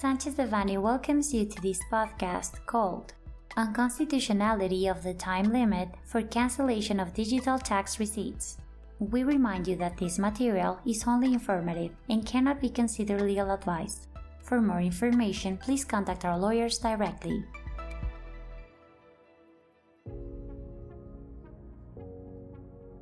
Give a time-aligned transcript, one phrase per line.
[0.00, 3.12] Sanchez Devanny welcomes you to this podcast called
[3.58, 8.56] Unconstitutionality of the Time Limit for Cancellation of Digital Tax Receipts.
[8.98, 14.08] We remind you that this material is only informative and cannot be considered legal advice.
[14.42, 17.44] For more information, please contact our lawyers directly.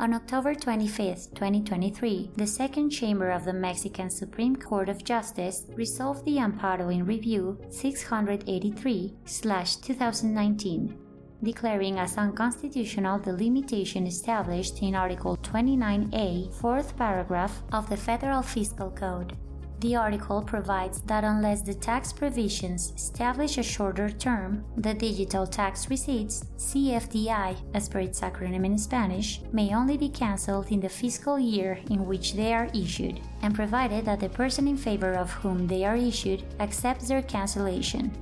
[0.00, 6.24] On October 25, 2023, the Second Chamber of the Mexican Supreme Court of Justice resolved
[6.24, 10.98] the Amparo in Review 683 2019,
[11.42, 18.90] declaring as unconstitutional the limitation established in Article 29A, fourth paragraph of the Federal Fiscal
[18.92, 19.36] Code.
[19.80, 25.88] The article provides that unless the tax provisions establish a shorter term, the digital tax
[25.88, 31.38] receipts, CFDI as per its acronym in Spanish, may only be cancelled in the fiscal
[31.38, 35.66] year in which they are issued, and provided that the person in favor of whom
[35.66, 38.12] they are issued accepts their cancellation.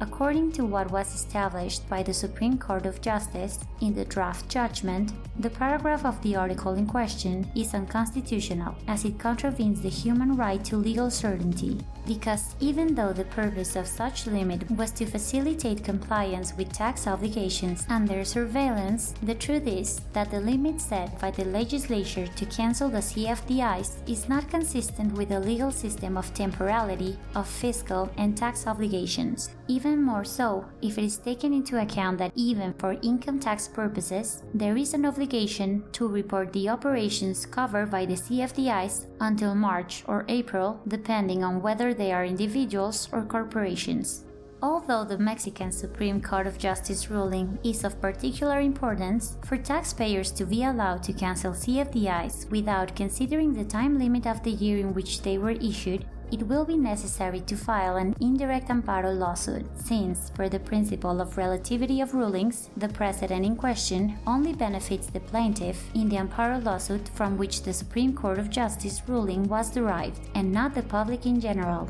[0.00, 5.12] According to what was established by the Supreme Court of Justice in the draft judgment,
[5.38, 10.64] the paragraph of the article in question is unconstitutional as it contravenes the human right
[10.64, 11.78] to legal certainty.
[12.06, 17.86] Because even though the purpose of such limit was to facilitate compliance with tax obligations
[17.88, 22.98] under surveillance, the truth is that the limit set by the legislature to cancel the
[22.98, 29.50] CFDIs is not consistent with the legal system of temporality of fiscal and tax obligations.
[29.68, 34.42] Even more so if it is taken into account that even for income tax purposes,
[34.54, 40.24] there is an obligation to report the operations covered by the CFDIs until March or
[40.28, 44.24] April, depending on whether they are individuals or corporations.
[44.60, 50.44] Although the Mexican Supreme Court of Justice ruling is of particular importance for taxpayers to
[50.44, 55.22] be allowed to cancel CFDIs without considering the time limit of the year in which
[55.22, 60.48] they were issued, it will be necessary to file an indirect amparo lawsuit, since, per
[60.48, 66.08] the principle of relativity of rulings, the precedent in question only benefits the plaintiff in
[66.08, 70.74] the amparo lawsuit from which the Supreme Court of Justice ruling was derived, and not
[70.74, 71.88] the public in general.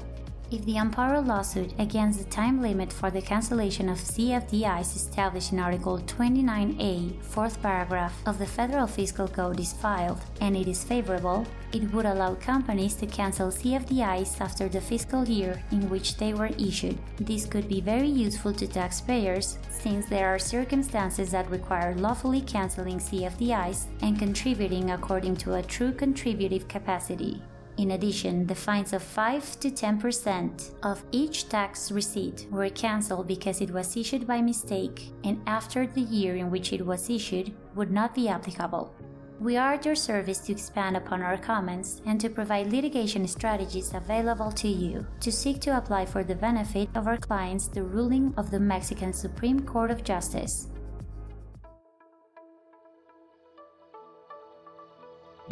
[0.51, 5.59] If the amparo lawsuit against the time limit for the cancellation of CFDIs established in
[5.59, 11.47] Article 29A, fourth paragraph of the Federal Fiscal Code is filed and it is favorable,
[11.75, 16.51] it would allow companies to cancel CFDIs after the fiscal year in which they were
[16.59, 16.97] issued.
[17.19, 23.01] This could be very useful to taxpayers since there are circumstances that require lawfully canceling
[23.01, 27.43] CFDIs and contributing according to a true contributive capacity.
[27.79, 33.61] In addition, the fines of 5 to 10% of each tax receipt were cancelled because
[33.61, 37.93] it was issued by mistake and after the year in which it was issued would
[37.93, 38.93] not be applicable.
[39.39, 43.95] We are at your service to expand upon our comments and to provide litigation strategies
[43.95, 48.35] available to you to seek to apply for the benefit of our clients the ruling
[48.37, 50.67] of the Mexican Supreme Court of Justice.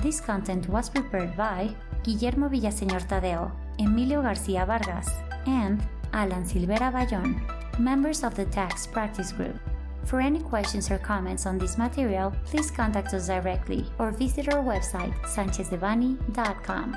[0.07, 1.75] This content was prepared by
[2.05, 3.51] Guillermo Villaseñor Tadeo,
[3.81, 5.11] Emilio Garcia Vargas,
[5.47, 7.35] and Alan Silvera Bayon,
[7.81, 9.59] members of the Tax Practice Group.
[10.05, 14.63] For any questions or comments on this material, please contact us directly or visit our
[14.63, 16.97] website, sanchezdevanny.com.